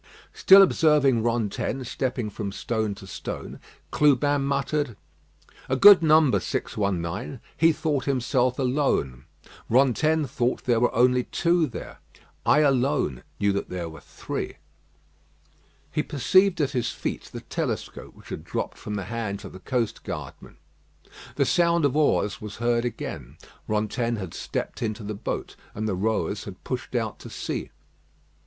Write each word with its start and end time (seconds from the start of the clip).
Still 0.33 0.63
observing 0.63 1.21
Rantaine 1.21 1.83
stepping 1.83 2.31
from 2.31 2.51
stone 2.51 2.95
to 2.95 3.05
stone, 3.05 3.59
Clubin 3.91 4.43
muttered: 4.45 4.97
"A 5.69 5.75
good 5.75 6.01
number 6.01 6.39
619. 6.39 7.39
He 7.55 7.71
thought 7.71 8.05
himself 8.05 8.57
alone. 8.57 9.25
Rantaine 9.69 10.25
thought 10.25 10.63
there 10.63 10.79
were 10.79 10.91
only 10.95 11.25
two 11.25 11.67
there. 11.67 11.99
I 12.47 12.61
alone 12.61 13.21
knew 13.39 13.51
that 13.53 13.69
there 13.69 13.87
were 13.89 13.99
three." 14.01 14.55
He 15.91 16.01
perceived 16.01 16.59
at 16.61 16.71
his 16.71 16.89
feet 16.89 17.25
the 17.25 17.41
telescope 17.41 18.15
which 18.15 18.29
had 18.29 18.43
dropped 18.43 18.79
from 18.79 18.95
the 18.95 19.03
hands 19.05 19.45
of 19.45 19.53
the 19.53 19.59
coast 19.59 20.03
guardman. 20.03 20.57
The 21.35 21.45
sound 21.45 21.85
of 21.85 21.95
oars 21.95 22.41
was 22.41 22.55
heard 22.55 22.85
again. 22.85 23.37
Rantaine 23.67 24.15
had 24.15 24.33
stepped 24.33 24.81
into 24.81 25.03
the 25.03 25.13
boat, 25.13 25.55
and 25.75 25.87
the 25.87 25.93
rowers 25.93 26.45
had 26.45 26.63
pushed 26.63 26.95
out 26.95 27.19
to 27.19 27.29
sea. 27.29 27.69